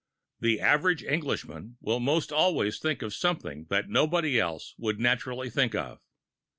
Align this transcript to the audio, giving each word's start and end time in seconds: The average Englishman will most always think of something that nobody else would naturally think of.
The 0.39 0.59
average 0.59 1.03
Englishman 1.03 1.77
will 1.79 1.99
most 1.99 2.31
always 2.31 2.79
think 2.79 3.03
of 3.03 3.13
something 3.13 3.65
that 3.69 3.87
nobody 3.87 4.39
else 4.39 4.73
would 4.79 4.99
naturally 4.99 5.51
think 5.51 5.75
of. 5.75 5.99